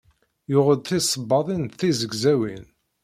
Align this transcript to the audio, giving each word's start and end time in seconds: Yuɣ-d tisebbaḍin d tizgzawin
Yuɣ-d 0.51 0.81
tisebbaḍin 0.87 1.63
d 1.67 1.73
tizgzawin 1.79 2.65